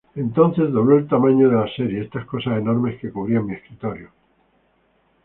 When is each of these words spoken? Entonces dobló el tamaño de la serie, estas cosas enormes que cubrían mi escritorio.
Entonces 0.15 0.71
dobló 0.71 0.97
el 0.97 1.07
tamaño 1.07 1.47
de 1.47 1.57
la 1.57 1.67
serie, 1.75 2.01
estas 2.01 2.25
cosas 2.25 2.57
enormes 2.57 2.99
que 2.99 3.11
cubrían 3.11 3.45
mi 3.45 3.53
escritorio. 3.53 4.09